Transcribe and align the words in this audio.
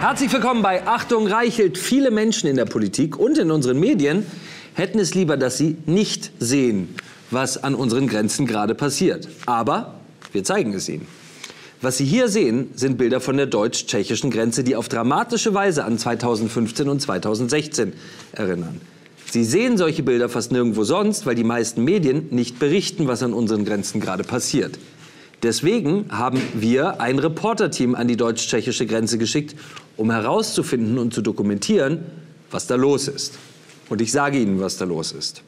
Herzlich 0.00 0.32
willkommen 0.32 0.62
bei 0.62 0.86
Achtung 0.86 1.26
Reichelt. 1.26 1.76
Viele 1.76 2.10
Menschen 2.10 2.48
in 2.48 2.56
der 2.56 2.64
Politik 2.64 3.18
und 3.18 3.36
in 3.36 3.50
unseren 3.50 3.78
Medien 3.78 4.24
hätten 4.72 4.98
es 4.98 5.14
lieber, 5.14 5.36
dass 5.36 5.58
sie 5.58 5.76
nicht 5.84 6.32
sehen, 6.38 6.94
was 7.30 7.62
an 7.62 7.74
unseren 7.74 8.06
Grenzen 8.06 8.46
gerade 8.46 8.74
passiert. 8.74 9.28
Aber 9.44 9.96
wir 10.32 10.42
zeigen 10.42 10.72
es 10.72 10.88
ihnen. 10.88 11.06
Was 11.82 11.98
Sie 11.98 12.06
hier 12.06 12.28
sehen, 12.28 12.70
sind 12.74 12.96
Bilder 12.96 13.20
von 13.20 13.36
der 13.36 13.44
deutsch-tschechischen 13.44 14.30
Grenze, 14.30 14.64
die 14.64 14.74
auf 14.74 14.88
dramatische 14.88 15.52
Weise 15.52 15.84
an 15.84 15.98
2015 15.98 16.88
und 16.88 17.00
2016 17.00 17.92
erinnern. 18.32 18.80
Sie 19.26 19.44
sehen 19.44 19.76
solche 19.76 20.02
Bilder 20.02 20.30
fast 20.30 20.50
nirgendwo 20.50 20.82
sonst, 20.84 21.26
weil 21.26 21.34
die 21.34 21.44
meisten 21.44 21.84
Medien 21.84 22.28
nicht 22.30 22.58
berichten, 22.58 23.06
was 23.06 23.22
an 23.22 23.34
unseren 23.34 23.66
Grenzen 23.66 24.00
gerade 24.00 24.24
passiert. 24.24 24.78
Deswegen 25.42 26.06
haben 26.10 26.40
wir 26.54 27.00
ein 27.00 27.18
Reporterteam 27.18 27.94
an 27.94 28.08
die 28.08 28.16
deutsch-tschechische 28.16 28.86
Grenze 28.86 29.16
geschickt, 29.16 29.56
um 29.96 30.10
herauszufinden 30.10 30.98
und 30.98 31.14
zu 31.14 31.22
dokumentieren, 31.22 32.00
was 32.50 32.66
da 32.66 32.74
los 32.74 33.08
ist. 33.08 33.38
Und 33.88 34.00
ich 34.00 34.12
sage 34.12 34.38
Ihnen, 34.38 34.60
was 34.60 34.76
da 34.76 34.84
los 34.84 35.12
ist. 35.12 35.42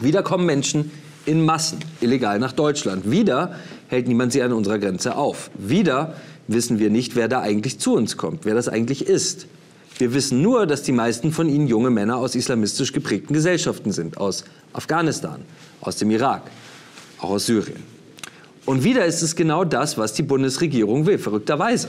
Wieder 0.00 0.22
kommen 0.22 0.46
Menschen 0.46 0.90
in 1.26 1.44
Massen 1.44 1.78
illegal 2.00 2.38
nach 2.38 2.52
Deutschland. 2.52 3.10
Wieder 3.10 3.56
hält 3.88 4.06
niemand 4.06 4.32
sie 4.32 4.42
an 4.42 4.52
unserer 4.52 4.78
Grenze 4.78 5.16
auf. 5.16 5.50
Wieder 5.54 6.14
wissen 6.46 6.78
wir 6.78 6.88
nicht, 6.88 7.16
wer 7.16 7.28
da 7.28 7.40
eigentlich 7.40 7.78
zu 7.78 7.94
uns 7.94 8.16
kommt, 8.16 8.44
wer 8.44 8.54
das 8.54 8.68
eigentlich 8.68 9.06
ist. 9.06 9.46
Wir 9.98 10.14
wissen 10.14 10.42
nur, 10.42 10.66
dass 10.66 10.82
die 10.82 10.92
meisten 10.92 11.32
von 11.32 11.48
ihnen 11.48 11.66
junge 11.66 11.90
Männer 11.90 12.16
aus 12.16 12.36
islamistisch 12.36 12.92
geprägten 12.92 13.34
Gesellschaften 13.34 13.90
sind, 13.90 14.16
aus 14.16 14.44
Afghanistan, 14.72 15.42
aus 15.80 15.96
dem 15.96 16.10
Irak, 16.10 16.42
auch 17.18 17.30
aus 17.30 17.46
Syrien. 17.46 17.97
Und 18.68 18.84
wieder 18.84 19.06
ist 19.06 19.22
es 19.22 19.34
genau 19.34 19.64
das, 19.64 19.96
was 19.96 20.12
die 20.12 20.22
Bundesregierung 20.22 21.06
will, 21.06 21.16
verrückterweise. 21.16 21.88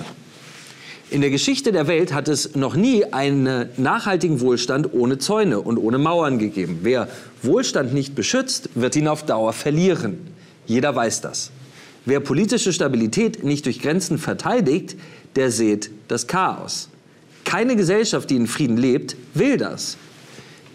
In 1.09 1.19
der 1.19 1.29
Geschichte 1.29 1.73
der 1.73 1.87
Welt 1.87 2.13
hat 2.13 2.29
es 2.29 2.55
noch 2.55 2.73
nie 2.77 3.03
einen 3.03 3.67
nachhaltigen 3.75 4.39
Wohlstand 4.39 4.93
ohne 4.93 5.17
Zäune 5.17 5.59
und 5.59 5.77
ohne 5.77 5.97
Mauern 5.97 6.39
gegeben. 6.39 6.79
Wer 6.83 7.09
Wohlstand 7.43 7.93
nicht 7.93 8.15
beschützt, 8.15 8.69
wird 8.75 8.95
ihn 8.95 9.09
auf 9.09 9.25
Dauer 9.25 9.51
verlieren. 9.51 10.19
Jeder 10.67 10.95
weiß 10.95 11.19
das. 11.19 11.51
Wer 12.05 12.21
politische 12.21 12.71
Stabilität 12.71 13.43
nicht 13.43 13.65
durch 13.65 13.81
Grenzen 13.81 14.17
verteidigt, 14.17 14.95
der 15.35 15.51
sät 15.51 15.91
das 16.07 16.27
Chaos. 16.27 16.87
Keine 17.43 17.75
Gesellschaft, 17.75 18.29
die 18.29 18.37
in 18.37 18.47
Frieden 18.47 18.77
lebt, 18.77 19.17
will 19.33 19.57
das. 19.57 19.97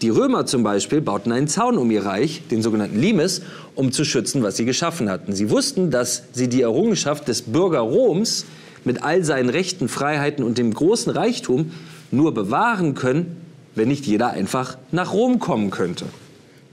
Die 0.02 0.08
Römer 0.08 0.44
zum 0.44 0.62
Beispiel 0.62 1.00
bauten 1.00 1.32
einen 1.32 1.48
Zaun 1.48 1.78
um 1.78 1.90
ihr 1.90 2.04
Reich, 2.04 2.42
den 2.50 2.62
sogenannten 2.62 2.98
Limes, 2.98 3.42
um 3.74 3.92
zu 3.92 4.04
schützen, 4.04 4.42
was 4.42 4.56
sie 4.56 4.64
geschaffen 4.64 5.08
hatten. 5.08 5.34
Sie 5.34 5.50
wussten, 5.50 5.90
dass 5.90 6.24
sie 6.32 6.48
die 6.48 6.62
Errungenschaft 6.62 7.28
des 7.28 7.42
Bürger 7.42 7.80
Roms 7.80 8.44
mit 8.84 9.02
all 9.02 9.24
seinen 9.24 9.48
Rechten, 9.48 9.88
Freiheiten 9.88 10.44
und 10.44 10.58
dem 10.58 10.74
großen 10.74 11.12
Reichtum 11.12 11.70
nur 12.10 12.34
bewahren 12.34 12.94
können, 12.94 13.36
wenn 13.74 13.88
nicht 13.88 14.06
jeder 14.06 14.30
einfach 14.30 14.78
nach 14.92 15.12
Rom 15.12 15.38
kommen 15.38 15.70
könnte. 15.70 16.06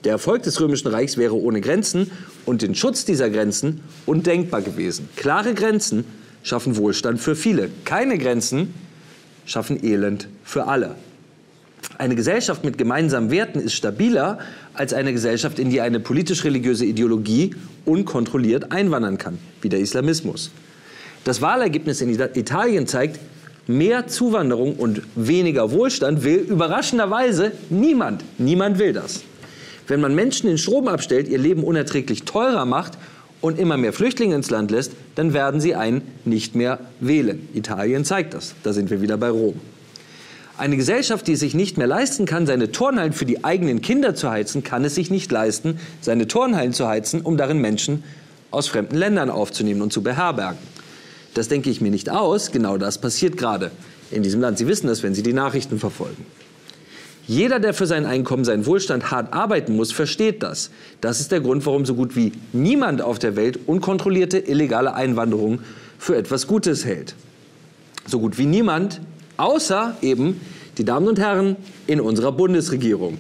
Der 0.04 0.14
Erfolg 0.14 0.44
des 0.44 0.60
Römischen 0.60 0.88
Reichs 0.88 1.18
wäre 1.18 1.36
ohne 1.36 1.62
Grenzen 1.62 2.10
und 2.46 2.64
den 2.64 2.76
Schutz 2.76 3.06
dieser 3.06 3.30
Grenzen 3.30 3.82
undenkbar 4.06 4.62
gewesen. 4.62 5.08
Klare 5.16 5.54
Grenzen 5.54 6.06
schaffen 6.44 6.76
Wohlstand 6.76 7.20
für 7.20 7.36
viele. 7.36 7.70
Keine 7.86 8.18
Grenzen 8.18 8.74
schaffen 9.46 9.84
Elend 9.84 10.28
für 10.44 10.68
alle. 10.68 10.96
Eine 11.98 12.16
Gesellschaft 12.16 12.64
mit 12.64 12.78
gemeinsamen 12.78 13.32
Werten 13.32 13.60
ist 13.60 13.74
stabiler 13.74 14.40
als 14.74 14.94
eine 14.94 15.14
Gesellschaft, 15.14 15.60
in 15.60 15.70
die 15.70 15.82
eine 15.82 16.00
politisch-religiöse 16.00 16.86
Ideologie 16.86 17.56
unkontrolliert 17.86 18.72
einwandern 18.72 19.18
kann, 19.18 19.38
wie 19.62 19.70
der 19.70 19.80
Islamismus. 19.80 20.52
Das 21.24 21.42
Wahlergebnis 21.42 22.02
in 22.02 22.10
Italien 22.10 22.88
zeigt, 22.88 23.20
mehr 23.68 24.08
Zuwanderung 24.08 24.76
und 24.76 25.02
weniger 25.16 25.72
Wohlstand 25.72 26.24
will 26.24 26.38
überraschenderweise 26.38 27.52
niemand. 27.70 28.24
Niemand 28.38 28.80
will 28.80 28.94
das. 28.94 29.22
Wenn 29.88 30.02
man 30.02 30.16
Menschen 30.16 30.48
den 30.48 30.58
Strom 30.58 30.88
abstellt, 30.88 31.28
ihr 31.28 31.38
Leben 31.38 31.64
unerträglich 31.64 32.24
teurer 32.24 32.66
macht 32.66 32.94
und 33.42 33.60
immer 33.60 33.78
mehr 33.78 33.94
Flüchtlinge 33.94 34.36
ins 34.36 34.50
Land 34.50 34.72
lässt, 34.72 34.94
dann 35.16 35.34
werden 35.34 35.60
sie 35.62 35.76
einen 35.76 36.02
nicht 36.26 36.56
mehr 36.56 36.80
wählen. 37.00 37.50
Italien 37.54 38.06
zeigt 38.06 38.34
das. 38.34 38.56
Da 38.64 38.74
sind 38.74 38.90
wir 38.90 39.02
wieder 39.02 39.18
bei 39.18 39.30
Rom. 39.30 39.60
Eine 40.62 40.78
Gesellschaft, 40.78 41.26
die 41.26 41.32
es 41.32 41.40
sich 41.40 41.56
nicht 41.56 41.80
mehr 41.80 41.88
leisten 41.88 42.28
kann, 42.28 42.46
seine 42.46 42.72
Turnhallen 42.72 43.14
für 43.14 43.26
die 43.26 43.44
eigenen 43.44 43.82
Kinder 43.82 44.14
zu 44.14 44.30
heizen, 44.30 44.62
kann 44.62 44.86
es 44.86 44.94
sich 44.94 45.10
nicht 45.10 45.32
leisten, 45.32 45.80
seine 46.02 46.28
Turnhallen 46.28 46.72
zu 46.72 46.88
heizen, 46.88 47.22
um 47.22 47.36
darin 47.36 47.58
Menschen 47.58 48.04
aus 48.52 48.68
fremden 48.68 48.96
Ländern 48.96 49.32
aufzunehmen 49.32 49.82
und 49.82 49.92
zu 49.92 50.04
beherbergen. 50.04 50.60
Das 51.34 51.48
denke 51.48 51.72
ich 51.72 51.82
mir 51.82 51.90
nicht 51.90 52.12
aus. 52.12 52.52
Genau 52.52 52.78
das 52.78 53.00
passiert 53.00 53.38
gerade 53.38 53.72
in 54.12 54.22
diesem 54.22 54.40
Land. 54.40 54.60
Sie 54.60 54.68
wissen 54.68 54.86
das, 54.86 55.02
wenn 55.02 55.16
Sie 55.16 55.24
die 55.24 55.34
Nachrichten 55.34 55.80
verfolgen. 55.80 56.28
Jeder, 57.26 57.60
der 57.60 57.74
für 57.74 57.88
sein 57.88 58.06
Einkommen, 58.06 58.46
seinen 58.46 58.68
Wohlstand 58.68 59.10
hart 59.10 59.34
arbeiten 59.34 59.76
muss, 59.76 59.92
versteht 59.92 60.44
das. 60.44 60.70
Das 61.02 61.20
ist 61.20 61.32
der 61.32 61.42
Grund, 61.42 61.66
warum 61.66 61.88
so 61.88 61.96
gut 61.96 62.16
wie 62.16 62.34
niemand 62.54 63.02
auf 63.02 63.18
der 63.18 63.36
Welt 63.36 63.58
unkontrollierte 63.66 64.38
illegale 64.38 64.94
Einwanderung 64.94 65.62
für 65.98 66.16
etwas 66.16 66.46
Gutes 66.46 66.86
hält. 66.86 67.16
So 68.06 68.20
gut 68.20 68.38
wie 68.38 68.46
niemand, 68.46 69.02
außer 69.42 69.96
eben 70.02 70.40
die 70.78 70.86
Damen 70.86 71.08
und 71.08 71.20
Herren 71.20 71.56
in 71.88 72.00
unserer 72.00 72.32
Bundesregierung. 72.32 73.18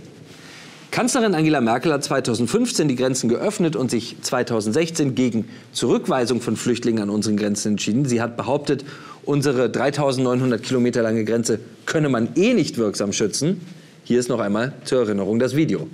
Kanzlerin 0.91 1.33
Angela 1.35 1.61
Merkel 1.61 1.93
hat 1.93 2.03
2015 2.03 2.87
die 2.89 2.95
Grenzen 2.95 3.29
geöffnet 3.29 3.75
und 3.75 3.89
sich 3.89 4.17
2016 4.21 5.15
gegen 5.15 5.49
Zurückweisung 5.71 6.41
von 6.41 6.57
Flüchtlingen 6.57 7.03
an 7.03 7.09
unseren 7.09 7.37
Grenzen 7.37 7.73
entschieden. 7.73 8.05
Sie 8.05 8.21
hat 8.21 8.35
behauptet, 8.35 8.83
unsere 9.23 9.69
3900 9.69 10.61
Kilometer 10.61 11.01
lange 11.01 11.23
Grenze 11.23 11.59
könne 11.85 12.09
man 12.09 12.35
eh 12.35 12.53
nicht 12.53 12.77
wirksam 12.77 13.13
schützen. 13.13 13.65
Hier 14.03 14.19
ist 14.19 14.27
noch 14.27 14.39
einmal 14.39 14.73
zur 14.83 15.03
Erinnerung 15.03 15.39
das 15.39 15.55
Video. 15.55 15.87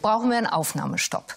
Brauchen 0.00 0.30
wir 0.30 0.38
einen 0.38 0.46
Aufnahmestopp? 0.46 1.36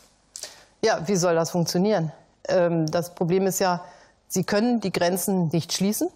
Ja, 0.84 1.03
wie 1.06 1.16
soll 1.16 1.35
das 1.35 1.51
funktionieren? 1.51 2.12
Ähm, 2.47 2.90
das 2.90 3.13
Problem 3.13 3.46
ist 3.46 3.59
ja, 3.59 3.84
Sie 4.30 4.46
können 4.46 4.80
die 4.80 4.94
Grenzen 4.94 5.50
nicht 5.50 5.74
schließen. 5.74 6.07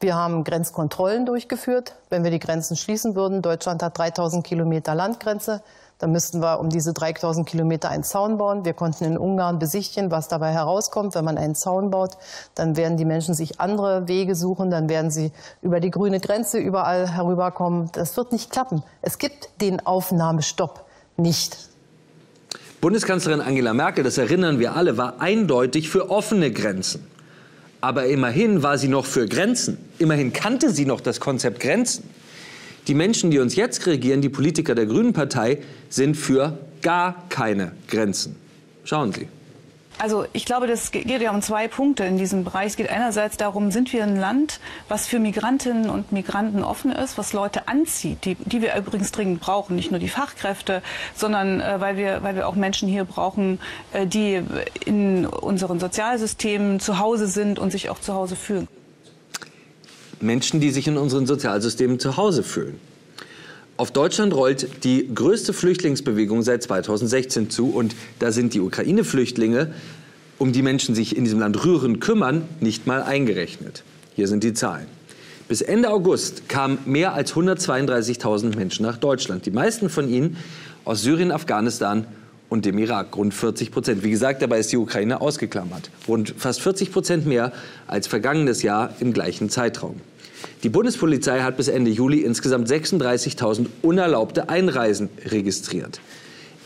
Wir 0.00 0.14
haben 0.14 0.44
Grenzkontrollen 0.44 1.26
durchgeführt. 1.26 1.96
Wenn 2.08 2.22
wir 2.22 2.30
die 2.30 2.38
Grenzen 2.38 2.76
schließen 2.76 3.16
würden, 3.16 3.42
Deutschland 3.42 3.82
hat 3.82 3.98
3000 3.98 4.46
Kilometer 4.46 4.94
Landgrenze, 4.94 5.60
dann 5.98 6.12
müssten 6.12 6.40
wir 6.40 6.60
um 6.60 6.68
diese 6.68 6.92
3000 6.92 7.48
Kilometer 7.48 7.88
einen 7.88 8.04
Zaun 8.04 8.38
bauen. 8.38 8.64
Wir 8.64 8.74
konnten 8.74 9.02
in 9.02 9.18
Ungarn 9.18 9.58
besichtigen, 9.58 10.12
was 10.12 10.28
dabei 10.28 10.52
herauskommt. 10.52 11.16
Wenn 11.16 11.24
man 11.24 11.36
einen 11.36 11.56
Zaun 11.56 11.90
baut, 11.90 12.12
dann 12.54 12.76
werden 12.76 12.96
die 12.96 13.04
Menschen 13.04 13.34
sich 13.34 13.60
andere 13.60 14.06
Wege 14.06 14.36
suchen. 14.36 14.70
Dann 14.70 14.88
werden 14.88 15.10
sie 15.10 15.32
über 15.60 15.80
die 15.80 15.90
grüne 15.90 16.20
Grenze 16.20 16.58
überall 16.58 17.12
herüberkommen. 17.12 17.90
Das 17.92 18.16
wird 18.16 18.30
nicht 18.30 18.52
klappen. 18.52 18.84
Es 19.02 19.18
gibt 19.18 19.48
den 19.60 19.84
Aufnahmestopp 19.84 20.84
nicht. 21.16 21.58
Bundeskanzlerin 22.80 23.40
Angela 23.40 23.74
Merkel, 23.74 24.04
das 24.04 24.18
erinnern 24.18 24.60
wir 24.60 24.76
alle, 24.76 24.96
war 24.96 25.20
eindeutig 25.20 25.90
für 25.90 26.10
offene 26.10 26.52
Grenzen. 26.52 27.04
Aber 27.80 28.06
immerhin 28.06 28.62
war 28.62 28.78
sie 28.78 28.88
noch 28.88 29.06
für 29.06 29.26
Grenzen. 29.26 29.78
Immerhin 29.98 30.32
kannte 30.32 30.70
sie 30.70 30.84
noch 30.84 31.00
das 31.00 31.20
Konzept 31.20 31.60
Grenzen. 31.60 32.04
Die 32.88 32.94
Menschen, 32.94 33.30
die 33.30 33.38
uns 33.38 33.54
jetzt 33.54 33.86
regieren, 33.86 34.20
die 34.20 34.28
Politiker 34.28 34.74
der 34.74 34.86
Grünen 34.86 35.12
Partei, 35.12 35.58
sind 35.90 36.16
für 36.16 36.58
gar 36.82 37.28
keine 37.28 37.72
Grenzen. 37.88 38.36
Schauen 38.84 39.12
Sie. 39.12 39.28
Also 39.98 40.26
ich 40.32 40.44
glaube, 40.44 40.68
das 40.68 40.92
geht 40.92 41.08
ja 41.08 41.32
um 41.32 41.42
zwei 41.42 41.66
Punkte 41.66 42.04
in 42.04 42.18
diesem 42.18 42.44
Bereich. 42.44 42.68
Es 42.68 42.76
geht 42.76 42.88
einerseits 42.88 43.36
darum, 43.36 43.72
sind 43.72 43.92
wir 43.92 44.04
ein 44.04 44.16
Land, 44.16 44.60
was 44.88 45.08
für 45.08 45.18
Migrantinnen 45.18 45.90
und 45.90 46.12
Migranten 46.12 46.62
offen 46.62 46.92
ist, 46.92 47.18
was 47.18 47.32
Leute 47.32 47.66
anzieht, 47.66 48.24
die, 48.24 48.36
die 48.36 48.62
wir 48.62 48.76
übrigens 48.76 49.10
dringend 49.10 49.40
brauchen, 49.40 49.74
nicht 49.74 49.90
nur 49.90 49.98
die 49.98 50.08
Fachkräfte, 50.08 50.82
sondern 51.16 51.60
äh, 51.60 51.80
weil, 51.80 51.96
wir, 51.96 52.22
weil 52.22 52.36
wir 52.36 52.46
auch 52.46 52.54
Menschen 52.54 52.88
hier 52.88 53.04
brauchen, 53.04 53.58
äh, 53.92 54.06
die 54.06 54.40
in 54.84 55.26
unseren 55.26 55.80
Sozialsystemen 55.80 56.78
zu 56.78 57.00
Hause 57.00 57.26
sind 57.26 57.58
und 57.58 57.72
sich 57.72 57.90
auch 57.90 58.00
zu 58.00 58.14
Hause 58.14 58.36
fühlen. 58.36 58.68
Menschen, 60.20 60.60
die 60.60 60.70
sich 60.70 60.86
in 60.86 60.96
unseren 60.96 61.26
Sozialsystemen 61.26 61.98
zu 61.98 62.16
Hause 62.16 62.44
fühlen. 62.44 62.78
Auf 63.78 63.92
Deutschland 63.92 64.34
rollt 64.34 64.84
die 64.84 65.08
größte 65.14 65.52
Flüchtlingsbewegung 65.52 66.42
seit 66.42 66.64
2016 66.64 67.48
zu 67.48 67.70
und 67.70 67.94
da 68.18 68.32
sind 68.32 68.52
die 68.52 68.60
Ukraine-Flüchtlinge, 68.60 69.72
um 70.38 70.52
die 70.52 70.62
Menschen 70.62 70.94
sich 70.94 71.16
in 71.16 71.24
diesem 71.24 71.40
Land 71.40 71.64
rühren, 71.64 72.00
kümmern, 72.00 72.48
nicht 72.60 72.86
mal 72.86 73.02
eingerechnet. 73.02 73.82
Hier 74.14 74.28
sind 74.28 74.44
die 74.44 74.54
Zahlen. 74.54 74.86
Bis 75.48 75.62
Ende 75.62 75.90
August 75.90 76.48
kamen 76.48 76.78
mehr 76.84 77.14
als 77.14 77.32
132.000 77.32 78.54
Menschen 78.56 78.84
nach 78.84 78.98
Deutschland. 78.98 79.46
Die 79.46 79.50
meisten 79.50 79.88
von 79.88 80.08
ihnen 80.08 80.36
aus 80.84 81.02
Syrien, 81.02 81.32
Afghanistan 81.32 82.06
und 82.48 82.64
dem 82.64 82.78
Irak. 82.78 83.16
Rund 83.16 83.32
40 83.32 83.72
Prozent. 83.72 84.02
Wie 84.02 84.10
gesagt, 84.10 84.42
dabei 84.42 84.58
ist 84.58 84.72
die 84.72 84.76
Ukraine 84.76 85.20
ausgeklammert. 85.20 85.90
Rund 86.06 86.34
fast 86.36 86.60
40 86.60 86.92
Prozent 86.92 87.26
mehr 87.26 87.52
als 87.86 88.06
vergangenes 88.06 88.62
Jahr 88.62 88.94
im 89.00 89.12
gleichen 89.12 89.50
Zeitraum. 89.50 90.00
Die 90.62 90.68
Bundespolizei 90.68 91.40
hat 91.40 91.56
bis 91.56 91.68
Ende 91.68 91.90
Juli 91.90 92.20
insgesamt 92.20 92.68
36.000 92.68 93.66
unerlaubte 93.82 94.48
Einreisen 94.48 95.08
registriert. 95.24 96.00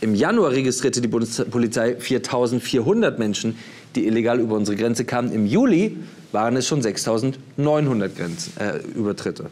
Im 0.02 0.16
Januar 0.16 0.50
registrierte 0.50 1.00
die 1.00 1.06
Bundespolizei 1.06 1.96
4.400 1.96 3.18
Menschen, 3.18 3.56
die 3.94 4.08
illegal 4.08 4.40
über 4.40 4.56
unsere 4.56 4.76
Grenze 4.76 5.04
kamen. 5.04 5.30
Im 5.30 5.46
Juli 5.46 5.96
waren 6.32 6.56
es 6.56 6.66
schon 6.66 6.82
6.900 6.82 8.10
äh, 8.58 8.80
Übertritte. 8.96 9.46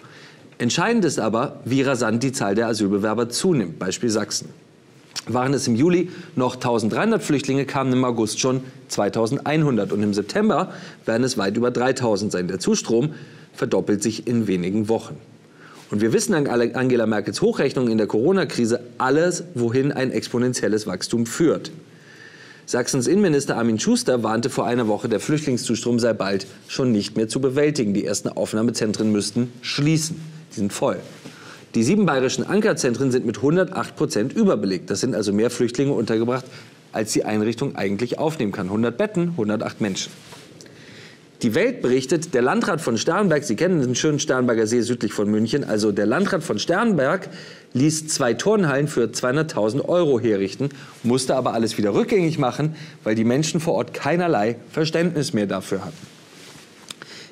Entscheidend 0.59 1.05
ist 1.05 1.21
aber, 1.21 1.61
wie 1.65 1.83
rasant 1.83 2.25
die 2.25 2.33
Zahl 2.33 2.57
der 2.57 2.67
Asylbewerber 2.67 3.29
zunimmt. 3.29 3.79
Beispiel 3.79 4.11
Sachsen. 4.11 4.49
Waren 5.29 5.55
es 5.55 5.69
im 5.69 5.77
Juli 5.77 6.11
noch 6.35 6.57
1300 6.57 7.23
Flüchtlinge, 7.23 7.65
kamen 7.65 7.93
im 7.93 8.05
August 8.05 8.41
schon 8.41 8.63
2100 8.89 9.93
und 9.93 10.03
im 10.03 10.15
September 10.15 10.73
werden 11.07 11.23
es 11.23 11.39
weit 11.39 11.57
über 11.57 11.71
3000 11.71 12.33
sein. 12.33 12.49
Der 12.49 12.59
Zustrom 12.59 13.15
verdoppelt 13.53 14.03
sich 14.03 14.27
in 14.27 14.49
wenigen 14.49 14.89
Wochen. 14.89 15.17
Und 15.91 16.01
wir 16.01 16.13
wissen 16.13 16.35
an 16.35 16.47
Angela 16.47 17.07
Merkels 17.07 17.43
Hochrechnung 17.43 17.89
in 17.89 17.99
der 17.99 18.07
Corona-Krise 18.07 18.81
alles, 18.99 19.45
wohin 19.55 19.91
ein 19.91 20.13
exponentielles 20.13 20.87
Wachstum 20.87 21.27
führt. 21.27 21.73
Sachsens 22.65 23.09
Innenminister 23.09 23.57
Armin 23.57 23.81
Schuster 23.81 24.23
warnte 24.23 24.49
vor 24.49 24.65
einer 24.65 24.87
Woche, 24.87 25.09
der 25.09 25.19
Flüchtlingszustrom 25.19 25.99
sei 25.99 26.13
bald 26.13 26.47
schon 26.69 26.93
nicht 26.93 27.17
mehr 27.17 27.29
zu 27.29 27.41
bewältigen. 27.41 27.95
Die 27.95 28.05
ersten 28.05 28.29
Aufnahmezentren 28.29 29.11
müssten 29.11 29.53
schließen. 29.63 30.21
Die 30.53 30.57
sind 30.61 30.73
voll. 30.73 31.01
Die 31.75 31.83
sieben 31.83 32.07
bayerischen 32.07 32.47
Ankerzentren 32.47 33.11
sind 33.11 33.27
mit 33.27 33.39
108 33.39 33.97
Prozent 33.97 34.33
überbelegt. 34.33 34.91
Das 34.91 35.01
sind 35.01 35.17
also 35.17 35.33
mehr 35.33 35.51
Flüchtlinge 35.51 35.93
untergebracht, 35.93 36.45
als 36.93 37.13
die 37.13 37.25
Einrichtung 37.25 37.75
eigentlich 37.75 38.19
aufnehmen 38.21 38.53
kann. 38.53 38.67
100 38.67 38.97
Betten, 38.97 39.31
108 39.31 39.81
Menschen. 39.81 40.13
Die 41.43 41.55
Welt 41.55 41.81
berichtet, 41.81 42.35
der 42.35 42.43
Landrat 42.43 42.83
von 42.83 42.99
Sternberg, 42.99 43.45
Sie 43.45 43.57
kennen 43.57 43.81
den 43.81 43.95
schönen 43.95 44.19
Sternberger 44.19 44.67
See 44.67 44.83
südlich 44.83 45.15
von 45.15 45.31
München, 45.31 45.65
also 45.65 45.91
der 45.91 46.05
Landrat 46.05 46.43
von 46.43 46.59
Sternberg 46.59 47.31
ließ 47.73 48.09
zwei 48.09 48.35
Turnhallen 48.35 48.89
für 48.89 49.05
200.000 49.05 49.89
Euro 49.89 50.21
herrichten, 50.21 50.69
musste 51.03 51.37
aber 51.37 51.55
alles 51.55 51.79
wieder 51.79 51.95
rückgängig 51.95 52.39
machen, 52.39 52.75
weil 53.05 53.15
die 53.15 53.25
Menschen 53.25 53.59
vor 53.59 53.73
Ort 53.73 53.95
keinerlei 53.95 54.57
Verständnis 54.71 55.33
mehr 55.33 55.47
dafür 55.47 55.83
hatten. 55.83 55.97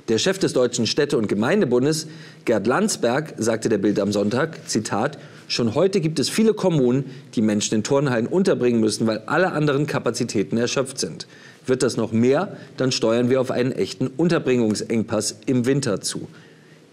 Der 0.08 0.16
Chef 0.16 0.38
des 0.38 0.54
Deutschen 0.54 0.86
Städte- 0.86 1.18
und 1.18 1.28
Gemeindebundes, 1.28 2.06
Gerd 2.46 2.66
Landsberg, 2.66 3.34
sagte 3.36 3.68
der 3.68 3.76
Bild 3.76 4.00
am 4.00 4.10
Sonntag, 4.10 4.66
Zitat, 4.66 5.18
Schon 5.48 5.74
heute 5.74 6.00
gibt 6.00 6.18
es 6.18 6.30
viele 6.30 6.54
Kommunen, 6.54 7.10
die 7.34 7.42
Menschen 7.42 7.74
in 7.74 7.82
Turnhallen 7.82 8.26
unterbringen 8.26 8.80
müssen, 8.80 9.06
weil 9.06 9.22
alle 9.26 9.52
anderen 9.52 9.86
Kapazitäten 9.86 10.56
erschöpft 10.56 10.98
sind. 10.98 11.26
Wird 11.68 11.82
das 11.82 11.98
noch 11.98 12.12
mehr, 12.12 12.56
dann 12.78 12.92
steuern 12.92 13.28
wir 13.28 13.40
auf 13.40 13.50
einen 13.50 13.72
echten 13.72 14.06
Unterbringungsengpass 14.06 15.40
im 15.46 15.66
Winter 15.66 16.00
zu. 16.00 16.26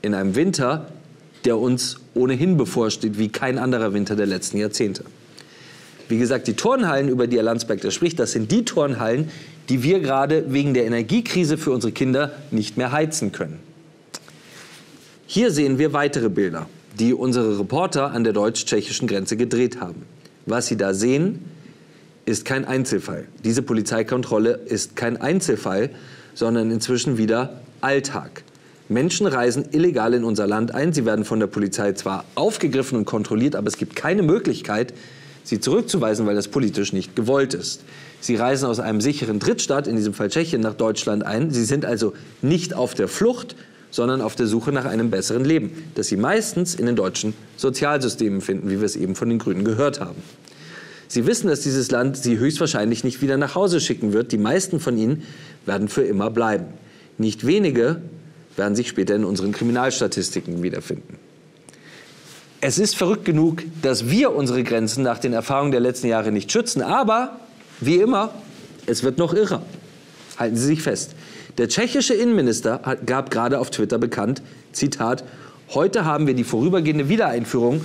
In 0.02 0.14
einem 0.14 0.36
Winter, 0.36 0.88
der 1.46 1.58
uns 1.58 1.98
ohnehin 2.14 2.58
bevorsteht 2.58 3.18
wie 3.18 3.30
kein 3.30 3.58
anderer 3.58 3.94
Winter 3.94 4.16
der 4.16 4.26
letzten 4.26 4.58
Jahrzehnte. 4.58 5.06
Wie 6.10 6.20
gesagt, 6.20 6.48
die 6.48 6.56
Turnhallen, 6.56 7.08
über 7.08 7.26
die 7.26 7.38
Herr 7.38 7.44
Landsberg 7.44 7.82
da 7.82 7.90
spricht, 7.90 8.20
das 8.20 8.34
sind 8.34 8.52
die 8.52 8.66
Turnhallen, 8.66 9.32
die 9.70 9.82
wir 9.82 10.02
gerade 10.02 10.52
wegen 10.52 10.74
der 10.74 10.86
Energiekrise 10.86 11.58
für 11.58 11.72
unsere 11.72 11.94
Kinder 11.94 12.34
nicht 12.52 12.78
mehr 12.78 12.92
heizen 12.92 13.32
können. 13.32 13.60
Hier 15.26 15.52
sehen 15.52 15.80
wir 15.80 15.94
weitere 15.94 16.30
Bilder, 16.30 16.68
die 17.00 17.14
unsere 17.14 17.58
Reporter 17.58 18.12
an 18.12 18.24
der 18.24 18.34
deutsch-tschechischen 18.34 19.08
Grenze 19.08 19.38
gedreht 19.38 19.80
haben. 19.80 20.04
Was 20.46 20.68
Sie 20.68 20.78
da 20.78 20.94
sehen, 20.94 21.40
ist 22.26 22.46
kein 22.46 22.66
Einzelfall. 22.66 23.26
Diese 23.44 23.62
Polizeikontrolle 23.62 24.60
ist 24.66 24.96
kein 24.96 25.18
Einzelfall, 25.18 25.90
sondern 26.34 26.72
inzwischen 26.72 27.18
wieder 27.18 27.62
Alltag. 27.82 28.44
Menschen 28.88 29.26
reisen 29.26 29.66
illegal 29.72 30.14
in 30.14 30.24
unser 30.24 30.46
Land 30.46 30.74
ein. 30.74 30.94
Sie 30.94 31.06
werden 31.06 31.26
von 31.26 31.40
der 31.40 31.48
Polizei 31.48 31.94
zwar 31.94 32.26
aufgegriffen 32.36 32.98
und 32.98 33.06
kontrolliert, 33.06 33.56
aber 33.56 33.68
es 33.68 33.78
gibt 33.78 33.96
keine 33.96 34.22
Möglichkeit, 34.22 34.94
sie 35.44 35.60
zurückzuweisen, 35.60 36.26
weil 36.26 36.36
das 36.36 36.48
politisch 36.48 36.94
nicht 36.94 37.16
gewollt 37.16 37.54
ist. 37.54 37.82
Sie 38.20 38.36
reisen 38.36 38.68
aus 38.68 38.80
einem 38.80 39.02
sicheren 39.02 39.40
Drittstaat, 39.40 39.88
in 39.88 39.96
diesem 39.96 40.14
Fall 40.14 40.30
Tschechien, 40.30 40.62
nach 40.62 40.74
Deutschland 40.74 41.24
ein. 41.24 41.52
Sie 41.52 41.66
sind 41.66 41.86
also 41.86 42.14
nicht 42.42 42.74
auf 42.74 42.94
der 42.94 43.08
Flucht, 43.08 43.56
sondern 43.92 44.22
auf 44.22 44.36
der 44.36 44.48
Suche 44.48 44.72
nach 44.72 44.86
einem 44.86 45.10
besseren 45.10 45.46
Leben, 45.46 45.72
das 45.96 46.08
sie 46.08 46.18
meistens 46.18 46.76
in 46.76 46.86
den 46.86 46.96
deutschen 46.96 47.34
Sozialsystemen 47.58 48.42
finden, 48.42 48.70
wie 48.70 48.80
wir 48.80 48.86
es 48.86 48.96
eben 48.96 49.16
von 49.16 49.30
den 49.30 49.40
Grünen 49.40 49.64
gehört 49.64 50.00
haben. 50.00 50.22
Sie 51.08 51.26
wissen, 51.26 51.48
dass 51.48 51.62
dieses 51.62 51.92
Land 51.92 52.18
Sie 52.18 52.38
höchstwahrscheinlich 52.38 53.04
nicht 53.04 53.22
wieder 53.22 53.38
nach 53.38 53.56
Hause 53.56 53.80
schicken 53.80 54.14
wird. 54.14 54.32
Die 54.32 54.38
meisten 54.38 54.80
von 54.80 54.98
Ihnen 54.98 55.24
werden 55.66 55.88
für 55.88 56.04
immer 56.04 56.30
bleiben. 56.30 56.66
Nicht 57.18 57.46
wenige 57.46 58.02
werden 58.58 58.76
sich 58.76 58.88
später 58.88 59.16
in 59.16 59.26
unseren 59.26 59.52
Kriminalstatistiken 59.52 60.64
wiederfinden. 60.64 61.18
Es 62.62 62.80
ist 62.80 62.96
verrückt 62.96 63.26
genug, 63.26 63.64
dass 63.82 64.10
wir 64.10 64.34
unsere 64.34 64.64
Grenzen 64.64 65.04
nach 65.04 65.20
den 65.20 65.34
Erfahrungen 65.34 65.72
der 65.72 65.82
letzten 65.82 66.08
Jahre 66.08 66.32
nicht 66.32 66.52
schützen. 66.52 66.82
Aber, 66.82 67.40
wie 67.80 67.98
immer, 67.98 68.34
es 68.88 69.04
wird 69.04 69.18
noch 69.18 69.34
irrer. 69.34 69.62
Halten 70.38 70.56
Sie 70.56 70.66
sich 70.66 70.82
fest. 70.82 71.16
Der 71.58 71.70
tschechische 71.70 72.14
Innenminister 72.14 72.98
gab 73.06 73.32
gerade 73.32 73.60
auf 73.60 73.70
Twitter 73.70 73.98
bekannt, 73.98 74.42
Zitat, 74.74 75.24
heute 75.70 76.04
haben 76.04 76.28
wir 76.28 76.34
die 76.34 76.44
vorübergehende 76.44 77.08
Wiedereinführung 77.08 77.82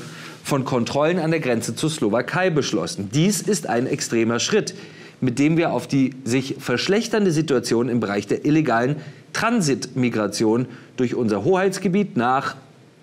von 0.50 0.64
Kontrollen 0.64 1.20
an 1.20 1.30
der 1.30 1.38
Grenze 1.38 1.76
zur 1.76 1.90
Slowakei 1.90 2.50
beschlossen. 2.50 3.08
Dies 3.14 3.40
ist 3.40 3.68
ein 3.68 3.86
extremer 3.86 4.40
Schritt, 4.40 4.74
mit 5.20 5.38
dem 5.38 5.56
wir 5.56 5.72
auf 5.72 5.86
die 5.86 6.16
sich 6.24 6.56
verschlechternde 6.58 7.30
Situation 7.30 7.88
im 7.88 8.00
Bereich 8.00 8.26
der 8.26 8.44
illegalen 8.44 8.96
Transitmigration 9.32 10.66
durch 10.96 11.14
unser 11.14 11.44
Hoheitsgebiet 11.44 12.16
nach 12.16 12.56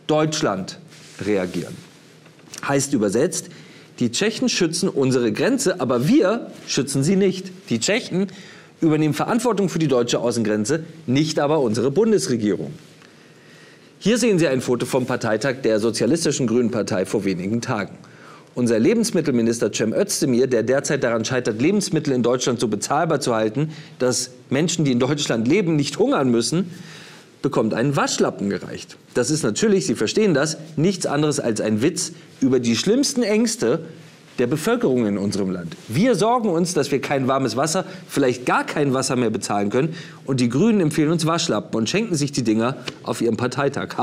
Deutschland 0.08 0.78
reagieren. 1.22 1.74
Heißt 2.68 2.92
übersetzt, 2.92 3.48
die 4.00 4.12
Tschechen 4.12 4.50
schützen 4.50 4.90
unsere 4.90 5.32
Grenze, 5.32 5.80
aber 5.80 6.06
wir 6.06 6.52
schützen 6.68 7.02
sie 7.02 7.16
nicht. 7.16 7.54
Die 7.70 7.80
Tschechen 7.80 8.28
übernehmen 8.82 9.14
Verantwortung 9.14 9.70
für 9.70 9.80
die 9.80 9.88
deutsche 9.88 10.20
Außengrenze, 10.20 10.84
nicht 11.06 11.40
aber 11.40 11.62
unsere 11.62 11.92
Bundesregierung. 11.92 12.74
Hier 14.00 14.20
sehen 14.20 14.38
Sie 14.38 14.48
ein 14.48 14.62
Foto 14.62 14.86
vom 14.86 15.08
Parteitag 15.08 15.64
der 15.64 15.80
Sozialistischen 15.80 16.46
Grünen 16.46 16.70
Partei 16.70 17.08
vor 17.08 17.26
wenigen 17.26 17.62
Tagen. 17.62 17.98
Unser 18.54 18.78
Lebensmittelminister 18.78 19.72
Cem 19.74 19.92
Özdemir, 19.92 20.46
der 20.46 20.62
derzeit 20.62 21.04
daran 21.04 21.26
scheitert, 21.26 21.60
Lebensmittel 21.60 22.14
in 22.14 22.22
Deutschland 22.22 22.60
so 22.60 22.68
bezahlbar 22.68 23.22
zu 23.22 23.34
halten, 23.34 23.72
dass 23.98 24.30
Menschen, 24.52 24.86
die 24.86 24.92
in 24.92 25.00
Deutschland 25.00 25.48
leben, 25.48 25.76
nicht 25.76 25.98
hungern 25.98 26.30
müssen, 26.30 26.70
bekommt 27.42 27.74
einen 27.74 27.96
Waschlappen 27.96 28.52
gereicht. 28.52 28.98
Das 29.16 29.32
ist 29.32 29.42
natürlich, 29.42 29.88
Sie 29.88 29.96
verstehen 29.96 30.36
das, 30.36 30.58
nichts 30.76 31.08
anderes 31.08 31.40
als 31.40 31.60
ein 31.60 31.82
Witz 31.82 32.12
über 32.40 32.60
die 32.60 32.76
schlimmsten 32.76 33.24
Ängste 33.24 33.80
der 34.40 34.48
Bevölkerung 34.48 35.06
in 35.06 35.18
unserem 35.18 35.52
Land. 35.52 35.76
Wir 35.88 36.16
sorgen 36.16 36.50
uns, 36.50 36.74
dass 36.74 36.92
wir 36.92 37.02
kein 37.02 37.28
warmes 37.28 37.56
Wasser, 37.56 37.86
vielleicht 38.08 38.46
gar 38.46 38.66
kein 38.66 38.94
Wasser 38.94 39.16
mehr 39.16 39.30
bezahlen 39.30 39.70
können. 39.70 39.96
Und 40.26 40.40
die 40.40 40.50
Grünen 40.50 40.80
empfehlen 40.80 41.12
uns 41.12 41.26
Waschlappen 41.26 41.76
und 41.78 41.90
schenken 41.90 42.16
sich 42.16 42.32
die 42.32 42.44
Dinger 42.44 42.78
auf 43.04 43.22
ihrem 43.22 43.38
Parteitag. 43.38 43.96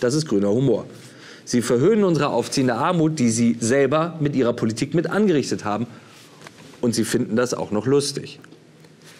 Das 0.00 0.14
ist 0.14 0.26
grüner 0.26 0.50
Humor. 0.50 0.86
Sie 1.44 1.60
verhöhnen 1.60 2.04
unsere 2.04 2.28
aufziehende 2.28 2.74
Armut, 2.74 3.18
die 3.18 3.30
sie 3.30 3.56
selber 3.60 4.16
mit 4.20 4.34
ihrer 4.34 4.54
Politik 4.54 4.94
mit 4.94 5.10
angerichtet 5.10 5.64
haben. 5.64 5.86
Und 6.80 6.94
sie 6.94 7.04
finden 7.04 7.36
das 7.36 7.54
auch 7.54 7.70
noch 7.70 7.86
lustig. 7.86 8.40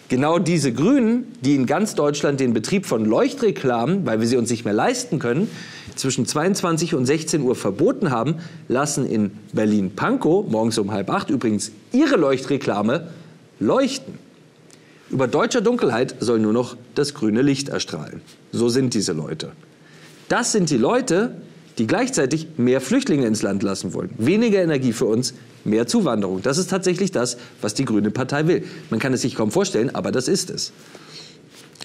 Genau 0.07 0.37
diese 0.37 0.71
Grünen, 0.71 1.33
die 1.41 1.55
in 1.55 1.65
ganz 1.65 1.95
Deutschland 1.95 2.39
den 2.39 2.53
Betrieb 2.53 2.85
von 2.85 3.05
Leuchtreklamen, 3.05 4.05
weil 4.05 4.19
wir 4.19 4.27
sie 4.27 4.37
uns 4.37 4.51
nicht 4.51 4.63
mehr 4.63 4.73
leisten 4.73 5.17
können, 5.17 5.49
zwischen 5.95 6.25
22 6.27 6.93
und 6.93 7.05
16 7.05 7.41
Uhr 7.41 7.55
verboten 7.55 8.11
haben, 8.11 8.35
lassen 8.67 9.07
in 9.07 9.31
Berlin-Pankow 9.53 10.47
morgens 10.47 10.77
um 10.77 10.91
halb 10.91 11.09
acht 11.09 11.29
übrigens 11.29 11.71
ihre 11.91 12.17
Leuchtreklame 12.17 13.09
leuchten. 13.59 14.19
Über 15.09 15.27
deutscher 15.27 15.61
Dunkelheit 15.61 16.15
soll 16.19 16.39
nur 16.39 16.53
noch 16.53 16.75
das 16.93 17.13
grüne 17.13 17.41
Licht 17.41 17.69
erstrahlen. 17.69 18.21
So 18.51 18.69
sind 18.69 18.93
diese 18.93 19.13
Leute. 19.13 19.53
Das 20.29 20.51
sind 20.51 20.69
die 20.69 20.77
Leute, 20.77 21.35
die 21.77 21.87
gleichzeitig 21.87 22.47
mehr 22.57 22.81
Flüchtlinge 22.81 23.27
ins 23.27 23.41
Land 23.41 23.63
lassen 23.63 23.93
wollen. 23.93 24.09
Weniger 24.17 24.61
Energie 24.61 24.93
für 24.93 25.05
uns, 25.05 25.33
mehr 25.63 25.87
Zuwanderung. 25.87 26.41
Das 26.41 26.57
ist 26.57 26.69
tatsächlich 26.69 27.11
das, 27.11 27.37
was 27.61 27.73
die 27.73 27.85
Grüne 27.85 28.11
Partei 28.11 28.47
will. 28.47 28.63
Man 28.89 28.99
kann 28.99 29.13
es 29.13 29.21
sich 29.21 29.35
kaum 29.35 29.51
vorstellen, 29.51 29.93
aber 29.93 30.11
das 30.11 30.27
ist 30.27 30.49
es. 30.49 30.71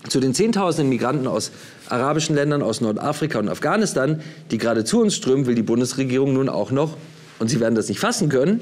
Zu 0.09 0.20
den 0.20 0.32
Zehntausenden 0.35 0.88
Migranten 0.88 1.26
aus 1.26 1.50
arabischen 1.88 2.35
Ländern, 2.35 2.62
aus 2.62 2.80
Nordafrika 2.80 3.38
und 3.38 3.49
Afghanistan, 3.49 4.23
die 4.50 4.59
gerade 4.59 4.85
zu 4.85 5.00
uns 5.00 5.14
strömen, 5.14 5.47
will 5.47 5.54
die 5.54 5.62
Bundesregierung 5.62 6.32
nun 6.32 6.49
auch 6.49 6.70
noch, 6.70 6.97
und 7.38 7.49
Sie 7.49 7.61
werden 7.61 7.75
das 7.75 7.88
nicht 7.88 8.00
fassen 8.00 8.28
können, 8.28 8.61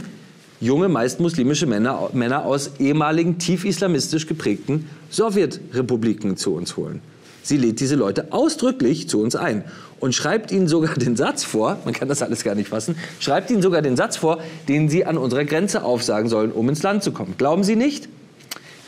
junge, 0.61 0.89
meist 0.89 1.21
muslimische 1.21 1.67
Männer, 1.67 2.11
Männer 2.13 2.45
aus 2.45 2.73
ehemaligen 2.79 3.39
tief 3.39 3.65
islamistisch 3.65 4.27
geprägten 4.27 4.89
Sowjetrepubliken 5.11 6.37
zu 6.37 6.55
uns 6.55 6.77
holen. 6.77 7.01
Sie 7.49 7.57
lädt 7.57 7.81
diese 7.81 7.95
Leute 7.95 8.31
ausdrücklich 8.31 9.09
zu 9.09 9.23
uns 9.23 9.35
ein 9.35 9.65
und 10.01 10.15
schreibt 10.15 10.53
ihnen 10.53 10.69
sogar 10.69 10.93
den 10.97 11.17
Satz 11.17 11.45
vor, 11.45 11.79
man 11.87 11.95
kann 11.95 12.07
das 12.07 12.21
alles 12.21 12.45
gar 12.45 12.55
nicht 12.55 12.69
fassen, 12.69 12.95
schreibt 13.21 13.51
ihnen 13.51 13.63
sogar 13.63 13.81
den 13.81 13.97
Satz 13.97 14.19
vor, 14.19 14.43
den 14.69 14.91
sie 14.91 15.07
an 15.07 15.17
unserer 15.17 15.47
Grenze 15.47 15.83
aufsagen 15.83 16.29
sollen, 16.29 16.53
um 16.53 16.69
ins 16.69 16.83
Land 16.83 17.03
zu 17.03 17.11
kommen. 17.11 17.37
Glauben 17.39 17.65
Sie 17.65 17.75
nicht? 17.75 18.07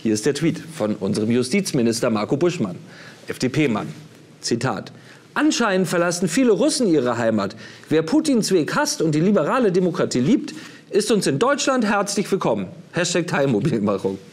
Hier 0.02 0.12
ist 0.12 0.26
der 0.26 0.34
Tweet 0.34 0.60
von 0.76 0.96
unserem 0.96 1.30
Justizminister 1.30 2.10
Marco 2.10 2.36
Buschmann, 2.36 2.76
FDP-Mann. 3.28 3.86
Zitat. 4.42 4.92
Anscheinend 5.32 5.88
verlassen 5.88 6.28
viele 6.28 6.50
Russen 6.50 6.86
ihre 6.86 7.16
Heimat. 7.16 7.56
Wer 7.88 8.02
Putins 8.02 8.52
Weg 8.52 8.76
hasst 8.76 9.00
und 9.00 9.14
die 9.14 9.20
liberale 9.20 9.72
Demokratie 9.72 10.20
liebt, 10.20 10.52
ist 10.90 11.10
uns 11.10 11.26
in 11.26 11.38
Deutschland 11.38 11.86
herzlich 11.86 12.30
willkommen. 12.30 12.66
Hashtag 12.92 13.26
Teilmobilmachung. 13.26 14.18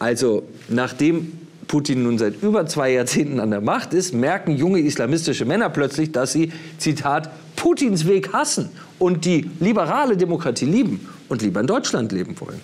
Also, 0.00 0.42
nachdem 0.68 1.43
Putin 1.66 2.02
nun 2.02 2.18
seit 2.18 2.42
über 2.42 2.66
zwei 2.66 2.92
Jahrzehnten 2.92 3.40
an 3.40 3.50
der 3.50 3.60
Macht 3.60 3.94
ist, 3.94 4.14
merken 4.14 4.56
junge 4.56 4.80
islamistische 4.80 5.44
Männer 5.44 5.70
plötzlich, 5.70 6.12
dass 6.12 6.32
sie, 6.32 6.52
Zitat, 6.78 7.30
Putins 7.56 8.06
Weg 8.06 8.32
hassen 8.32 8.70
und 8.98 9.24
die 9.24 9.50
liberale 9.60 10.16
Demokratie 10.16 10.66
lieben 10.66 11.08
und 11.28 11.42
lieber 11.42 11.60
in 11.60 11.66
Deutschland 11.66 12.12
leben 12.12 12.38
wollen. 12.40 12.60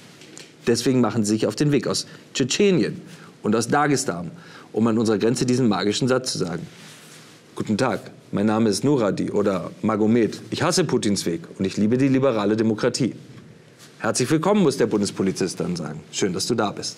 Deswegen 0.66 1.00
machen 1.00 1.24
sie 1.24 1.32
sich 1.32 1.46
auf 1.46 1.56
den 1.56 1.72
Weg 1.72 1.86
aus 1.86 2.06
Tschetschenien 2.34 3.00
und 3.42 3.56
aus 3.56 3.68
Dagestan, 3.68 4.30
um 4.72 4.86
an 4.86 4.98
unserer 4.98 5.18
Grenze 5.18 5.46
diesen 5.46 5.68
magischen 5.68 6.08
Satz 6.08 6.32
zu 6.32 6.38
sagen. 6.38 6.66
Guten 7.54 7.76
Tag, 7.76 8.10
mein 8.32 8.46
Name 8.46 8.68
ist 8.68 8.84
Nuradi 8.84 9.30
oder 9.30 9.70
Magomed. 9.82 10.40
Ich 10.50 10.62
hasse 10.62 10.84
Putins 10.84 11.26
Weg 11.26 11.42
und 11.58 11.64
ich 11.64 11.76
liebe 11.76 11.98
die 11.98 12.08
liberale 12.08 12.56
Demokratie. 12.56 13.14
Herzlich 13.98 14.30
willkommen, 14.30 14.62
muss 14.62 14.76
der 14.76 14.86
Bundespolizist 14.86 15.60
dann 15.60 15.76
sagen. 15.76 16.00
Schön, 16.10 16.32
dass 16.32 16.46
du 16.46 16.54
da 16.54 16.70
bist. 16.70 16.96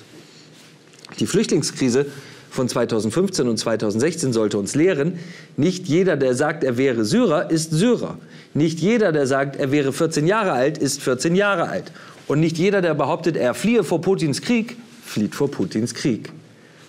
Die 1.19 1.26
Flüchtlingskrise 1.26 2.07
von 2.50 2.69
2015 2.69 3.49
und 3.49 3.57
2016 3.57 4.33
sollte 4.33 4.59
uns 4.59 4.75
lehren, 4.75 5.19
nicht 5.57 5.87
jeder, 5.87 6.16
der 6.16 6.35
sagt, 6.35 6.64
er 6.64 6.76
wäre 6.76 7.04
Syrer, 7.04 7.50
ist 7.50 7.71
Syrer. 7.73 8.19
Nicht 8.54 8.81
jeder, 8.81 9.12
der 9.12 9.26
sagt, 9.26 9.57
er 9.57 9.73
wäre 9.73 9.92
14 9.92 10.26
Jahre 10.26 10.52
alt, 10.52 10.76
ist 10.76 11.02
14 11.02 11.35
Jahre 11.35 11.69
alt. 11.69 11.92
Und 12.28 12.40
nicht 12.40 12.59
jeder, 12.59 12.83
der 12.83 12.95
behauptet, 12.95 13.37
er 13.37 13.54
fliehe 13.54 13.85
vor 13.85 14.00
Putins 14.00 14.42
Krieg, 14.42 14.76
flieht 15.04 15.35
vor 15.35 15.50
Putins 15.50 15.95
Krieg. 15.95 16.31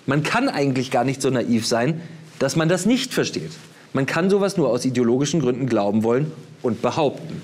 Man 0.05 0.23
kann 0.23 0.49
eigentlich 0.49 0.91
gar 0.91 1.05
nicht 1.05 1.21
so 1.21 1.29
naiv 1.29 1.65
sein, 1.65 2.01
dass 2.39 2.55
man 2.57 2.67
das 2.67 2.85
nicht 2.85 3.13
versteht. 3.13 3.51
Man 3.93 4.05
kann 4.05 4.29
sowas 4.29 4.57
nur 4.57 4.69
aus 4.69 4.85
ideologischen 4.85 5.39
Gründen 5.39 5.67
glauben 5.67 6.03
wollen 6.03 6.31
und 6.61 6.81
behaupten. 6.81 7.41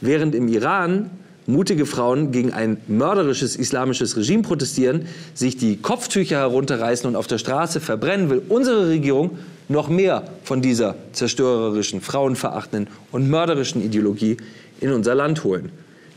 Während 0.00 0.34
im 0.34 0.48
Iran 0.48 1.10
mutige 1.52 1.86
Frauen 1.86 2.32
gegen 2.32 2.52
ein 2.52 2.78
mörderisches 2.88 3.56
islamisches 3.56 4.16
Regime 4.16 4.42
protestieren, 4.42 5.06
sich 5.34 5.56
die 5.56 5.76
Kopftücher 5.76 6.38
herunterreißen 6.38 7.06
und 7.06 7.16
auf 7.16 7.26
der 7.26 7.38
Straße 7.38 7.80
verbrennen, 7.80 8.30
will 8.30 8.42
unsere 8.48 8.88
Regierung 8.88 9.38
noch 9.68 9.88
mehr 9.88 10.24
von 10.44 10.62
dieser 10.62 10.96
zerstörerischen, 11.12 12.00
frauenverachtenden 12.00 12.92
und 13.12 13.28
mörderischen 13.28 13.82
Ideologie 13.82 14.36
in 14.80 14.92
unser 14.92 15.14
Land 15.14 15.44
holen. 15.44 15.70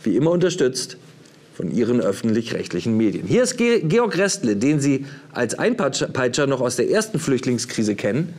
Wie 0.04 0.16
immer 0.16 0.32
unterstützt 0.32 0.98
von 1.54 1.72
ihren 1.72 2.02
öffentlich-rechtlichen 2.02 2.98
Medien. 2.98 3.28
Hier 3.28 3.44
ist 3.44 3.58
Georg 3.58 4.18
Restle, 4.18 4.56
den 4.56 4.80
Sie 4.80 5.06
als 5.32 5.54
Einpeitscher 5.58 6.48
noch 6.48 6.62
aus 6.62 6.78
der 6.78 6.90
ersten 6.90 7.20
Flüchtlingskrise 7.20 7.96
kennen. 7.96 8.34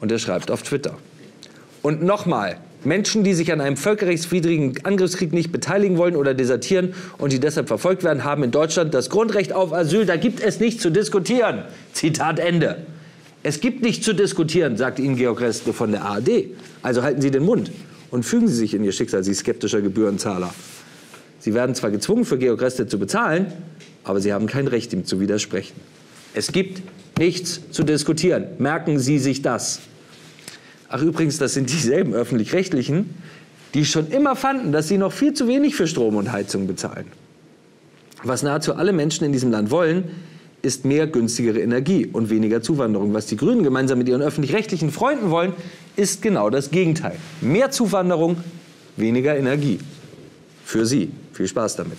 Und 0.00 0.12
er 0.12 0.18
schreibt 0.18 0.50
auf 0.50 0.62
Twitter. 0.62 0.96
Und 1.82 2.02
nochmal, 2.02 2.58
Menschen, 2.86 3.24
die 3.24 3.34
sich 3.34 3.52
an 3.52 3.60
einem 3.60 3.76
völkerrechtswidrigen 3.76 4.74
Angriffskrieg 4.84 5.32
nicht 5.32 5.52
beteiligen 5.52 5.98
wollen 5.98 6.16
oder 6.16 6.32
desertieren 6.32 6.94
und 7.18 7.32
die 7.32 7.40
deshalb 7.40 7.68
verfolgt 7.68 8.04
werden, 8.04 8.24
haben 8.24 8.42
in 8.42 8.50
Deutschland 8.50 8.94
das 8.94 9.10
Grundrecht 9.10 9.52
auf 9.52 9.72
Asyl. 9.72 10.06
Da 10.06 10.16
gibt 10.16 10.40
es 10.40 10.60
nichts 10.60 10.82
zu 10.82 10.90
diskutieren. 10.90 11.64
Zitat 11.92 12.38
Ende. 12.38 12.78
Es 13.42 13.60
gibt 13.60 13.82
nichts 13.82 14.04
zu 14.04 14.12
diskutieren, 14.12 14.76
sagt 14.76 14.98
Ihnen 14.98 15.16
Georg 15.16 15.40
Restle 15.40 15.72
von 15.72 15.92
der 15.92 16.04
ARD. 16.04 16.46
Also 16.82 17.02
halten 17.02 17.20
Sie 17.20 17.30
den 17.30 17.44
Mund 17.44 17.70
und 18.10 18.24
fügen 18.24 18.48
Sie 18.48 18.54
sich 18.56 18.74
in 18.74 18.82
Ihr 18.82 18.92
Schicksal, 18.92 19.22
Sie 19.22 19.34
skeptischer 19.34 19.82
Gebührenzahler. 19.82 20.52
Sie 21.38 21.54
werden 21.54 21.74
zwar 21.74 21.90
gezwungen, 21.90 22.24
für 22.24 22.38
Georg 22.38 22.60
Restle 22.60 22.88
zu 22.88 22.98
bezahlen, 22.98 23.52
aber 24.02 24.20
Sie 24.20 24.32
haben 24.32 24.46
kein 24.46 24.66
Recht, 24.66 24.92
ihm 24.92 25.04
zu 25.04 25.20
widersprechen. 25.20 25.74
Es 26.34 26.50
gibt 26.50 26.82
nichts 27.18 27.60
zu 27.70 27.82
diskutieren. 27.82 28.46
Merken 28.58 28.98
Sie 28.98 29.18
sich 29.18 29.42
das. 29.42 29.80
Ach 30.88 31.02
übrigens, 31.02 31.38
das 31.38 31.54
sind 31.54 31.70
dieselben 31.70 32.14
öffentlich-rechtlichen, 32.14 33.14
die 33.74 33.84
schon 33.84 34.10
immer 34.10 34.36
fanden, 34.36 34.72
dass 34.72 34.88
sie 34.88 34.98
noch 34.98 35.12
viel 35.12 35.34
zu 35.34 35.48
wenig 35.48 35.74
für 35.74 35.86
Strom 35.86 36.16
und 36.16 36.32
Heizung 36.32 36.66
bezahlen. 36.66 37.06
Was 38.22 38.42
nahezu 38.42 38.74
alle 38.74 38.92
Menschen 38.92 39.24
in 39.24 39.32
diesem 39.32 39.50
Land 39.50 39.70
wollen, 39.70 40.04
ist 40.62 40.84
mehr 40.84 41.06
günstigere 41.06 41.60
Energie 41.60 42.06
und 42.06 42.30
weniger 42.30 42.62
Zuwanderung. 42.62 43.14
Was 43.14 43.26
die 43.26 43.36
Grünen 43.36 43.62
gemeinsam 43.62 43.98
mit 43.98 44.08
ihren 44.08 44.22
öffentlich-rechtlichen 44.22 44.90
Freunden 44.90 45.30
wollen, 45.30 45.52
ist 45.96 46.22
genau 46.22 46.50
das 46.50 46.70
Gegenteil. 46.70 47.16
Mehr 47.40 47.70
Zuwanderung, 47.70 48.38
weniger 48.96 49.36
Energie. 49.36 49.78
Für 50.64 50.84
Sie. 50.86 51.10
Viel 51.32 51.46
Spaß 51.46 51.76
damit. 51.76 51.98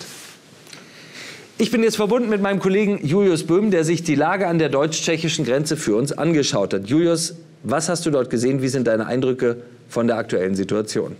Ich 1.59 1.71
bin 1.71 1.81
jetzt 1.81 1.95
verbunden 1.95 2.29
mit 2.29 2.41
meinem 2.41 2.59
Kollegen 2.59 2.99
Julius 3.05 3.45
Böhm, 3.45 3.71
der 3.71 3.83
sich 3.83 4.03
die 4.03 4.15
Lage 4.15 4.47
an 4.47 4.59
der 4.59 4.69
deutsch-tschechischen 4.69 5.45
Grenze 5.45 5.77
für 5.77 5.95
uns 5.95 6.11
angeschaut 6.11 6.73
hat. 6.73 6.87
Julius, 6.87 7.35
was 7.69 7.89
hast 7.89 8.05
du 8.05 8.11
dort 8.11 8.29
gesehen? 8.29 8.61
Wie 8.61 8.69
sind 8.69 8.87
deine 8.87 9.07
Eindrücke 9.07 9.57
von 9.89 10.07
der 10.07 10.17
aktuellen 10.17 10.55
Situation? 10.55 11.15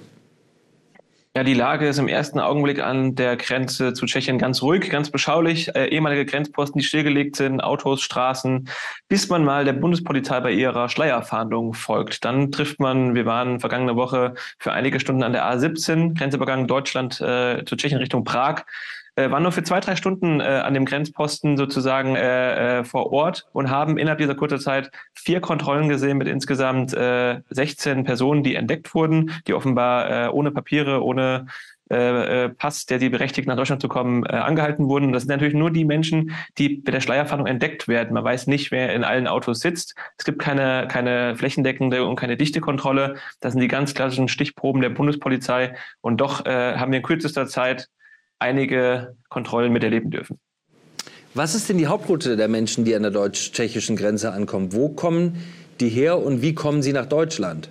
Ja, 1.36 1.44
die 1.44 1.54
Lage 1.54 1.88
ist 1.88 2.00
im 2.00 2.08
ersten 2.08 2.39
Augenblick 2.39 2.82
an 2.82 3.13
der 3.13 3.38
Grenze 3.38 3.94
zu 3.94 4.08
Tschechien 4.08 4.39
ganz 4.39 4.63
ruhig, 4.63 4.89
ganz 4.89 5.12
beschaulich. 5.12 5.75
Äh, 5.75 5.89
ehemalige 5.89 6.25
Grenzposten, 6.25 6.80
die 6.80 6.86
stillgelegt 6.86 7.36
sind, 7.36 7.62
Autos, 7.62 8.01
Straßen, 8.01 8.68
bis 9.08 9.30
man 9.30 9.44
mal 9.44 9.63
der 9.63 9.74
Bundespolizei 9.74 10.39
bei 10.39 10.51
ihrer 10.51 10.89
Schleierfahndung 10.89 11.75
folgt. 11.75 12.25
Dann 12.25 12.51
trifft 12.51 12.80
man, 12.80 13.13
wir 13.13 13.27
waren 13.27 13.60
vergangene 13.60 13.96
Woche 13.96 14.34
für 14.58 14.72
einige 14.72 15.00
Stunden 15.00 15.22
an 15.22 15.34
der 15.34 15.46
A17, 15.46 16.18
Grenzübergang 16.18 16.66
Deutschland 16.66 17.22
äh, 17.22 17.63
zu 17.66 17.75
Tschechien 17.75 18.00
Richtung 18.00 18.24
Prag 18.24 18.63
äh, 19.18 19.30
waren 19.32 19.44
nur 19.44 19.52
für 19.52 19.64
zwei, 19.64 19.80
drei 19.80 19.96
Stunden 19.96 20.40
äh, 20.40 20.44
an 20.44 20.74
dem 20.74 20.86
Grenzposten 20.86 21.58
sozusagen 21.58 22.16
äh, 22.16 22.80
äh, 22.80 22.84
vor 22.84 23.12
Ort 23.12 23.48
und 23.52 23.70
haben 23.70 23.98
innerhalb 23.98 24.20
dieser 24.20 24.36
kurzen 24.36 24.60
Zeit 24.60 24.92
vier 25.14 25.42
Kontrollen 25.42 25.90
gesehen 25.90 26.18
mit 26.18 26.28
insgesamt 26.28 26.94
äh, 26.94 27.42
16 27.50 28.04
Personen, 28.04 28.44
die 28.44 28.56
entdeckt 28.56 28.94
wurden, 28.94 29.32
die 29.48 29.54
offenbar 29.54 30.28
äh, 30.28 30.30
ohne 30.30 30.52
Papiere, 30.52 31.04
ohne 31.04 31.48
äh, 31.90 32.46
äh, 32.46 32.50
Pass, 32.50 32.86
der 32.86 33.00
sie 33.00 33.10
berechtigt, 33.10 33.48
nach 33.48 33.56
Deutschland 33.56 33.82
zu 33.82 33.88
kommen, 33.88 34.26
äh, 34.26 34.36
angehalten 34.36 34.88
wurden. 34.88 35.14
Das 35.14 35.24
sind 35.24 35.30
natürlich 35.30 35.54
nur 35.54 35.72
die 35.72 35.86
Menschen, 35.86 36.32
die 36.58 36.78
bei 36.78 36.92
der 36.92 37.00
Schleierfahndung 37.00 37.48
entdeckt 37.48 37.88
werden. 37.88 38.14
Man 38.14 38.26
weiß 38.26 38.48
nicht, 38.48 38.72
wer 38.72 38.94
in 38.94 39.04
allen 39.04 39.28
Autos 39.28 39.62
sitzt. 39.62 39.96
Es 40.18 40.26
gibt 40.26 40.40
keine, 40.40 40.88
keine 40.90 41.36
flächendeckende 41.38 42.06
und 42.06 42.18
keine 42.18 42.36
dichte 42.36 42.60
Kontrolle. 42.60 43.16
Das 43.40 43.54
sind 43.54 43.62
die 43.62 43.70
ganz 43.70 43.94
klassischen 43.94 44.28
Stichproben 44.28 44.82
der 44.82 44.90
Bundespolizei. 44.90 45.76
Und 46.02 46.20
doch 46.20 46.46
äh, 46.46 46.76
haben 46.76 46.92
wir 46.92 46.98
in 46.98 47.04
kürzester 47.04 47.48
Zeit 47.48 47.90
einige 48.39 49.15
Kontrollen 49.29 49.72
miterleben 49.74 50.12
dürfen. 50.12 50.39
Was 51.34 51.53
ist 51.53 51.70
denn 51.70 51.77
die 51.77 51.88
Hauptroute 51.88 52.36
der 52.36 52.48
Menschen, 52.48 52.84
die 52.84 52.96
an 52.96 53.03
der 53.03 53.12
deutsch-tschechischen 53.12 53.96
Grenze 53.96 54.32
ankommen? 54.32 54.74
Wo 54.74 54.89
kommen 54.89 55.44
die 55.79 55.89
her 55.89 56.17
und 56.17 56.41
wie 56.41 56.56
kommen 56.56 56.82
sie 56.82 56.94
nach 56.94 57.06
Deutschland? 57.06 57.70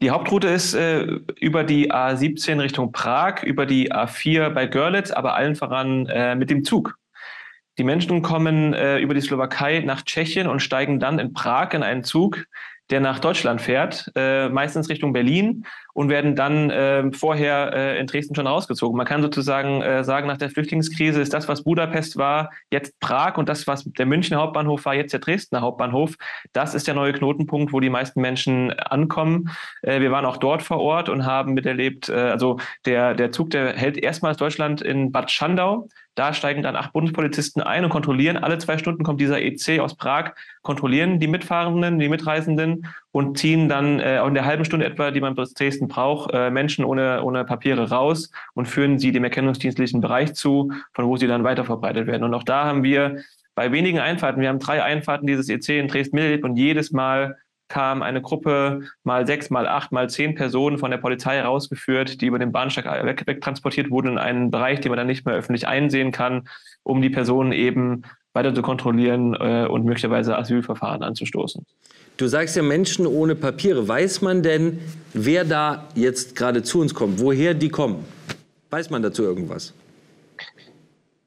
Die 0.00 0.10
Hauptroute 0.10 0.48
ist 0.48 0.74
äh, 0.74 1.02
über 1.40 1.64
die 1.64 1.90
A17 1.92 2.60
Richtung 2.60 2.92
Prag, 2.92 3.42
über 3.42 3.64
die 3.64 3.92
A4 3.92 4.50
bei 4.50 4.66
Görlitz, 4.66 5.10
aber 5.10 5.34
allen 5.34 5.56
voran 5.56 6.06
äh, 6.06 6.34
mit 6.34 6.50
dem 6.50 6.64
Zug. 6.64 6.98
Die 7.78 7.84
Menschen 7.84 8.22
kommen 8.22 8.74
äh, 8.74 8.98
über 8.98 9.14
die 9.14 9.20
Slowakei 9.20 9.80
nach 9.80 10.02
Tschechien 10.02 10.46
und 10.46 10.60
steigen 10.60 11.00
dann 11.00 11.18
in 11.18 11.32
Prag 11.32 11.72
in 11.72 11.82
einen 11.82 12.04
Zug, 12.04 12.44
der 12.90 13.00
nach 13.00 13.18
Deutschland 13.18 13.60
fährt, 13.60 14.12
äh, 14.14 14.48
meistens 14.48 14.88
Richtung 14.88 15.12
Berlin 15.12 15.64
und 15.94 16.08
werden 16.10 16.36
dann 16.36 16.70
äh, 16.70 17.10
vorher 17.12 17.72
äh, 17.72 17.98
in 17.98 18.06
Dresden 18.06 18.34
schon 18.34 18.46
rausgezogen. 18.46 18.96
Man 18.96 19.06
kann 19.06 19.22
sozusagen 19.22 19.80
äh, 19.80 20.04
sagen, 20.04 20.26
nach 20.26 20.36
der 20.36 20.50
Flüchtlingskrise 20.50 21.20
ist 21.20 21.32
das, 21.32 21.48
was 21.48 21.62
Budapest 21.62 22.16
war, 22.16 22.50
jetzt 22.70 22.98
Prag 23.00 23.38
und 23.38 23.48
das, 23.48 23.66
was 23.66 23.84
der 23.84 24.04
Münchner 24.04 24.38
Hauptbahnhof 24.38 24.84
war, 24.84 24.94
jetzt 24.94 25.12
der 25.12 25.20
Dresdner 25.20 25.62
Hauptbahnhof. 25.62 26.16
Das 26.52 26.74
ist 26.74 26.86
der 26.86 26.94
neue 26.94 27.12
Knotenpunkt, 27.12 27.72
wo 27.72 27.80
die 27.80 27.90
meisten 27.90 28.20
Menschen 28.20 28.72
ankommen. 28.72 29.50
Äh, 29.82 30.00
wir 30.00 30.10
waren 30.10 30.26
auch 30.26 30.36
dort 30.36 30.62
vor 30.62 30.80
Ort 30.80 31.08
und 31.08 31.24
haben 31.24 31.54
miterlebt, 31.54 32.08
äh, 32.08 32.14
also 32.14 32.58
der, 32.84 33.14
der 33.14 33.30
Zug, 33.30 33.50
der 33.50 33.74
hält 33.74 33.96
erstmals 33.96 34.36
Deutschland 34.36 34.82
in 34.82 35.12
Bad 35.12 35.30
Schandau. 35.30 35.88
Da 36.16 36.32
steigen 36.32 36.62
dann 36.62 36.76
acht 36.76 36.92
Bundespolizisten 36.92 37.62
ein 37.62 37.84
und 37.84 37.90
kontrollieren. 37.90 38.36
Alle 38.36 38.58
zwei 38.58 38.78
Stunden 38.78 39.02
kommt 39.02 39.20
dieser 39.20 39.42
EC 39.42 39.80
aus 39.80 39.96
Prag, 39.96 40.32
kontrollieren 40.62 41.18
die 41.18 41.26
Mitfahrenden, 41.26 41.98
die 41.98 42.08
Mitreisenden 42.08 42.86
und 43.14 43.38
ziehen 43.38 43.68
dann 43.68 44.00
äh, 44.00 44.20
in 44.26 44.34
der 44.34 44.44
halben 44.44 44.64
Stunde 44.64 44.86
etwa, 44.86 45.12
die 45.12 45.20
man 45.20 45.36
bis 45.36 45.54
Dresden 45.54 45.86
braucht, 45.86 46.32
äh, 46.34 46.50
Menschen 46.50 46.84
ohne, 46.84 47.22
ohne 47.22 47.44
Papiere 47.44 47.88
raus 47.88 48.32
und 48.54 48.66
führen 48.66 48.98
sie 48.98 49.12
dem 49.12 49.22
erkennungsdienstlichen 49.22 50.00
Bereich 50.00 50.34
zu, 50.34 50.72
von 50.94 51.06
wo 51.06 51.16
sie 51.16 51.28
dann 51.28 51.44
weiter 51.44 51.64
verbreitet 51.64 52.08
werden. 52.08 52.24
Und 52.24 52.34
auch 52.34 52.42
da 52.42 52.64
haben 52.64 52.82
wir 52.82 53.22
bei 53.54 53.70
wenigen 53.70 54.00
Einfahrten, 54.00 54.42
wir 54.42 54.48
haben 54.48 54.58
drei 54.58 54.82
Einfahrten 54.82 55.28
dieses 55.28 55.48
EC 55.48 55.78
in 55.78 55.86
Dresden 55.86 56.16
miterlebt 56.16 56.42
und 56.42 56.56
jedes 56.56 56.90
Mal 56.90 57.36
kam 57.68 58.02
eine 58.02 58.20
Gruppe 58.20 58.80
mal 59.04 59.28
sechs, 59.28 59.48
mal 59.48 59.68
acht, 59.68 59.92
mal 59.92 60.10
zehn 60.10 60.34
Personen 60.34 60.76
von 60.76 60.90
der 60.90 60.98
Polizei 60.98 61.40
rausgeführt, 61.40 62.20
die 62.20 62.26
über 62.26 62.40
den 62.40 62.50
Bahnsteig 62.50 62.84
wegtransportiert 63.28 63.92
wurden 63.92 64.08
in 64.08 64.18
einen 64.18 64.50
Bereich, 64.50 64.80
den 64.80 64.90
man 64.90 64.96
dann 64.96 65.06
nicht 65.06 65.24
mehr 65.24 65.36
öffentlich 65.36 65.68
einsehen 65.68 66.10
kann, 66.10 66.48
um 66.82 67.00
die 67.00 67.10
Personen 67.10 67.52
eben 67.52 68.02
weiter 68.34 68.54
zu 68.54 68.62
kontrollieren 68.62 69.34
äh, 69.34 69.66
und 69.66 69.84
möglicherweise 69.84 70.36
Asylverfahren 70.36 71.02
anzustoßen. 71.02 71.64
Du 72.16 72.26
sagst 72.26 72.54
ja 72.54 72.62
Menschen 72.62 73.06
ohne 73.06 73.34
Papiere. 73.34 73.88
Weiß 73.88 74.20
man 74.20 74.42
denn, 74.42 74.78
wer 75.14 75.44
da 75.44 75.88
jetzt 75.94 76.36
gerade 76.36 76.62
zu 76.62 76.80
uns 76.80 76.94
kommt, 76.94 77.20
woher 77.20 77.54
die 77.54 77.70
kommen? 77.70 78.04
Weiß 78.70 78.90
man 78.90 79.02
dazu 79.02 79.22
irgendwas? 79.22 79.72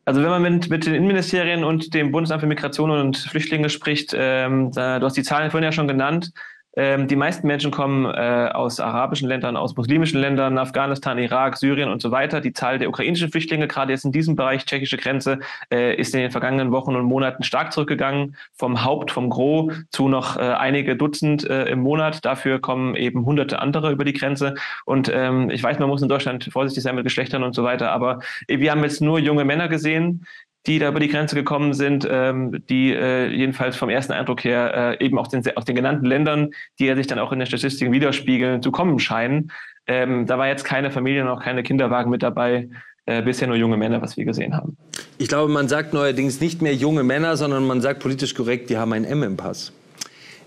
Also 0.05 0.21
wenn 0.21 0.29
man 0.29 0.41
mit, 0.41 0.69
mit 0.69 0.85
den 0.85 0.93
Innenministerien 0.93 1.65
und 1.65 1.93
dem 1.93 2.13
Bundesamt 2.13 2.39
für 2.41 2.47
Migration 2.47 2.91
und 2.91 3.17
Flüchtlinge 3.17 3.69
spricht, 3.69 4.13
ähm, 4.15 4.71
da, 4.71 4.99
du 4.99 5.05
hast 5.05 5.17
die 5.17 5.23
Zahlen 5.23 5.51
vorhin 5.51 5.65
ja 5.65 5.73
schon 5.73 5.89
genannt, 5.89 6.31
Ähm, 6.77 7.07
die 7.07 7.15
meisten 7.15 7.48
Menschen 7.48 7.72
kommen 7.72 8.05
äh, 8.05 8.51
aus 8.53 8.79
arabischen 8.79 9.27
Ländern, 9.27 9.57
aus 9.57 9.75
muslimischen 9.75 10.22
Ländern, 10.22 10.60
Afghanistan, 10.60 11.17
Irak, 11.17 11.57
Syrien 11.57 11.89
und 11.89 12.03
so 12.03 12.12
weiter. 12.12 12.39
Die 12.39 12.53
Zahl 12.53 12.77
der 12.77 12.88
ukrainischen 12.88 13.31
Flüchtlinge, 13.31 13.67
gerade 13.67 13.91
jetzt 13.91 14.05
in 14.05 14.12
diesem 14.12 14.36
Bereich 14.36 14.63
tschechische 14.63 14.98
Grenze, 14.98 15.39
äh, 15.74 15.96
ist 15.96 16.13
in 16.13 16.22
den 16.22 16.29
vergangenen 16.29 16.72
Wochen 16.72 16.96
und 16.96 17.05
Monaten 17.05 17.41
stark 17.41 17.74
zurückgegangen. 17.74 18.36
Vom 18.53 18.84
Haupt, 18.84 19.10
vom 19.10 19.31
Gros 19.31 19.74
zu 19.89 20.07
noch 20.07 20.38
äh, 20.38 20.41
einige 20.41 20.96
Dutzend 20.96 21.50
äh, 21.50 21.65
im 21.65 21.79
Monat. 21.79 22.24
Dafür 22.24 22.60
kommen 22.62 22.96
eben 22.96 23.25
hunderte 23.25 23.60
andere 23.60 23.91
über 23.91 24.05
die 24.05 24.13
Grenze. 24.13 24.53
Und 24.86 25.10
ähm, 25.12 25.50
ich 25.50 25.63
weiß, 25.63 25.79
man 25.79 25.89
muss 25.89 26.03
in 26.03 26.10
Deutschland 26.10 26.48
vorsichtig 26.51 26.84
sein 26.84 26.93
mit 26.93 27.03
Geschlechtern 27.03 27.41
und 27.41 27.55
so 27.55 27.63
weiter, 27.63 27.91
aber 27.91 28.19
wir 28.48 28.72
haben 28.72 28.84
jetzt 28.84 29.01
nur 29.01 29.17
junge 29.17 29.46
Männer 29.46 29.67
gesehen, 29.67 30.25
die 30.67 30.79
da 30.79 30.89
über 30.89 31.00
die 31.00 31.07
Grenze 31.07 31.36
gekommen 31.36 31.74
sind, 31.74 32.07
ähm, 32.09 32.63
die 32.69 32.93
äh, 32.93 33.27
jedenfalls 33.27 33.77
vom 33.77 33.89
ersten 33.89 34.12
Eindruck 34.12 34.43
her 34.43 34.97
äh, 35.00 35.05
eben 35.05 35.17
aus 35.17 35.29
den, 35.29 35.41
aus 35.55 35.65
den 35.65 35.75
genannten 35.75 36.05
Ländern, 36.05 36.51
die 36.77 36.86
ja 36.86 36.95
sich 36.95 37.07
dann 37.07 37.19
auch 37.19 37.31
in 37.31 37.39
der 37.39 37.45
Statistik 37.45 37.91
widerspiegeln, 37.91 38.62
zu 38.62 38.71
kommen 38.71 39.00
scheinen. 39.00 39.51
Ähm, 39.88 40.25
da 40.25 40.38
war 40.38 40.47
jetzt 40.47 40.65
keine 40.65 40.91
Familie, 40.91 41.24
noch 41.24 41.41
keine 41.41 41.63
Kinderwagen 41.63 42.12
mit 42.12 42.21
dabei, 42.21 42.67
äh, 43.05 43.21
bisher 43.21 43.47
nur 43.47 43.55
junge 43.55 43.77
Männer, 43.77 44.01
was 44.01 44.17
wir 44.17 44.25
gesehen 44.25 44.55
haben. 44.55 44.75
Ich 45.17 45.29
glaube, 45.29 45.51
man 45.51 45.69
sagt 45.69 45.93
neuerdings 45.93 46.41
nicht 46.41 46.62
mehr 46.62 46.75
junge 46.75 47.03
Männer, 47.03 47.38
sondern 47.38 47.65
man 47.65 47.79
sagt 47.79 48.01
politisch 48.01 48.36
korrekt, 48.36 48.69
die 48.69 48.77
haben 48.77 48.91
ein 48.91 49.05
M 49.05 49.24
im 49.24 49.38
Pass. 49.38 49.71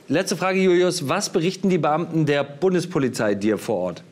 Letzte 0.08 0.36
Frage, 0.36 0.60
Julius. 0.60 1.08
Was 1.08 1.30
berichten 1.30 1.70
die 1.70 1.78
Beamten 1.78 2.26
der 2.26 2.44
Bundespolizei 2.44 3.34
dir 3.34 3.56
vor 3.56 3.76
Ort? 3.76 4.02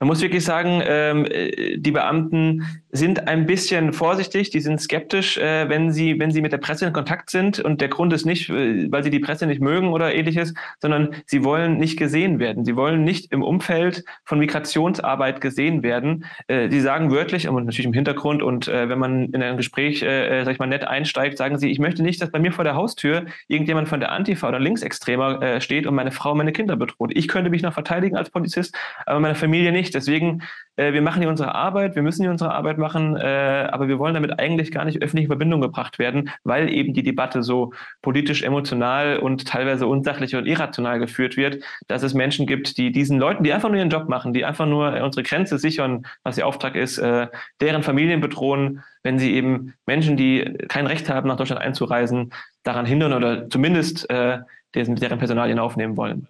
Man 0.00 0.08
muss 0.08 0.22
wirklich 0.22 0.44
sagen, 0.44 0.82
ähm, 0.84 1.24
äh, 1.24 1.78
die 1.78 1.92
Beamten 1.92 2.64
sind 2.90 3.28
ein 3.28 3.46
bisschen 3.46 3.92
vorsichtig, 3.92 4.50
die 4.50 4.60
sind 4.60 4.80
skeptisch, 4.80 5.38
äh, 5.38 5.68
wenn 5.68 5.92
sie, 5.92 6.18
wenn 6.18 6.32
sie 6.32 6.42
mit 6.42 6.52
der 6.52 6.58
Presse 6.58 6.86
in 6.86 6.92
Kontakt 6.92 7.30
sind. 7.30 7.60
Und 7.60 7.80
der 7.80 7.88
Grund 7.88 8.12
ist 8.12 8.24
nicht, 8.24 8.50
äh, 8.50 8.90
weil 8.90 9.04
sie 9.04 9.10
die 9.10 9.20
Presse 9.20 9.46
nicht 9.46 9.60
mögen 9.60 9.92
oder 9.92 10.12
ähnliches, 10.12 10.52
sondern 10.80 11.14
sie 11.26 11.44
wollen 11.44 11.78
nicht 11.78 11.96
gesehen 11.96 12.40
werden. 12.40 12.64
Sie 12.64 12.74
wollen 12.74 13.04
nicht 13.04 13.32
im 13.32 13.42
Umfeld 13.42 14.04
von 14.24 14.40
Migrationsarbeit 14.40 15.40
gesehen 15.40 15.84
werden. 15.84 16.24
Äh, 16.48 16.70
sie 16.70 16.80
sagen 16.80 17.12
wörtlich, 17.12 17.48
und 17.48 17.64
natürlich 17.64 17.86
im 17.86 17.92
Hintergrund, 17.92 18.42
und 18.42 18.66
äh, 18.66 18.88
wenn 18.88 18.98
man 18.98 19.26
in 19.32 19.42
ein 19.42 19.56
Gespräch, 19.56 20.02
äh, 20.02 20.40
äh, 20.40 20.44
sag 20.44 20.52
ich 20.52 20.58
mal, 20.58 20.66
nett 20.66 20.84
einsteigt, 20.84 21.38
sagen 21.38 21.56
sie, 21.56 21.70
ich 21.70 21.78
möchte 21.78 22.02
nicht, 22.02 22.20
dass 22.20 22.32
bei 22.32 22.40
mir 22.40 22.52
vor 22.52 22.64
der 22.64 22.74
Haustür 22.74 23.26
irgendjemand 23.46 23.88
von 23.88 24.00
der 24.00 24.10
Antifa 24.10 24.48
oder 24.48 24.58
Linksextremer 24.58 25.60
steht 25.60 25.86
und 25.86 25.94
meine 25.94 26.10
Frau, 26.10 26.34
meine 26.34 26.52
Kinder 26.52 26.76
bedroht. 26.76 27.12
Ich 27.14 27.28
könnte 27.28 27.50
mich 27.50 27.62
noch 27.62 27.72
verteidigen 27.72 28.16
als 28.16 28.30
Polizist, 28.30 28.76
aber 29.06 29.20
meine 29.20 29.34
Familie 29.34 29.72
nicht. 29.72 29.83
Deswegen, 29.90 30.42
äh, 30.76 30.92
wir 30.92 31.02
machen 31.02 31.20
hier 31.20 31.28
unsere 31.28 31.54
Arbeit, 31.54 31.94
wir 31.94 32.02
müssen 32.02 32.22
hier 32.22 32.30
unsere 32.30 32.52
Arbeit 32.52 32.78
machen, 32.78 33.16
äh, 33.16 33.68
aber 33.70 33.88
wir 33.88 33.98
wollen 33.98 34.14
damit 34.14 34.38
eigentlich 34.38 34.70
gar 34.70 34.84
nicht 34.84 35.02
öffentlich 35.02 35.24
in 35.24 35.30
Verbindung 35.30 35.60
gebracht 35.60 35.98
werden, 35.98 36.30
weil 36.42 36.68
eben 36.70 36.94
die 36.94 37.02
Debatte 37.02 37.42
so 37.42 37.72
politisch, 38.02 38.42
emotional 38.42 39.18
und 39.18 39.46
teilweise 39.46 39.86
unsachlich 39.86 40.34
und 40.36 40.46
irrational 40.46 40.98
geführt 40.98 41.36
wird, 41.36 41.62
dass 41.88 42.02
es 42.02 42.14
Menschen 42.14 42.46
gibt, 42.46 42.76
die 42.78 42.92
diesen 42.92 43.18
Leuten, 43.18 43.44
die 43.44 43.52
einfach 43.52 43.68
nur 43.68 43.78
ihren 43.78 43.90
Job 43.90 44.08
machen, 44.08 44.32
die 44.32 44.44
einfach 44.44 44.66
nur 44.66 45.02
unsere 45.02 45.22
Grenze 45.22 45.58
sichern, 45.58 46.06
was 46.22 46.38
ihr 46.38 46.46
Auftrag 46.46 46.76
ist, 46.76 46.98
äh, 46.98 47.28
deren 47.60 47.82
Familien 47.82 48.20
bedrohen, 48.20 48.82
wenn 49.02 49.18
sie 49.18 49.34
eben 49.34 49.74
Menschen, 49.86 50.16
die 50.16 50.44
kein 50.68 50.86
Recht 50.86 51.08
haben, 51.08 51.28
nach 51.28 51.36
Deutschland 51.36 51.60
einzureisen, 51.60 52.32
daran 52.62 52.86
hindern 52.86 53.12
oder 53.12 53.48
zumindest 53.48 54.08
äh, 54.10 54.38
deren 54.74 55.18
Personalien 55.18 55.58
aufnehmen 55.58 55.96
wollen 55.96 56.26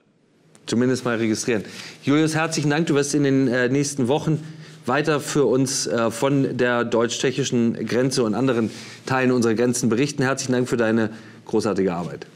zumindest 0.67 1.05
mal 1.05 1.17
registrieren. 1.17 1.65
Julius, 2.03 2.35
herzlichen 2.35 2.71
Dank. 2.71 2.87
Du 2.87 2.95
wirst 2.95 3.15
in 3.15 3.25
den 3.25 3.49
äh, 3.49 3.69
nächsten 3.69 4.09
Wochen 4.09 4.43
weiter 4.87 5.21
für 5.21 5.45
uns 5.47 5.87
äh, 5.87 6.11
von 6.11 6.57
der 6.57 6.85
deutsch-tschechischen 6.85 7.87
Grenze 7.87 8.23
und 8.23 8.35
anderen 8.35 8.71
Teilen 9.07 9.31
unserer 9.31 9.55
Grenzen 9.55 9.89
berichten. 9.89 10.23
Herzlichen 10.23 10.53
Dank 10.53 10.69
für 10.69 10.77
deine 10.77 11.11
großartige 11.47 11.93
Arbeit. 11.93 12.27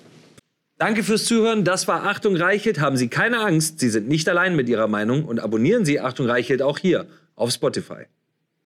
Danke 0.78 1.02
fürs 1.02 1.25
Zuhören. 1.25 1.64
Das 1.64 1.88
war 1.88 2.04
Achtung 2.04 2.37
Reichelt. 2.37 2.78
Haben 2.78 2.97
Sie 2.97 3.08
keine 3.08 3.40
Angst, 3.40 3.80
Sie 3.80 3.88
sind 3.88 4.08
nicht 4.08 4.28
allein 4.28 4.54
mit 4.54 4.68
Ihrer 4.68 4.87
Meinung 4.87 5.25
und 5.25 5.40
abonnieren 5.40 5.85
Sie 5.85 6.00
Achtung 6.00 6.26
Reichelt 6.26 6.62
auch 6.62 6.78
hier 6.78 7.06
auf 7.35 7.50
Spotify. 7.50 8.04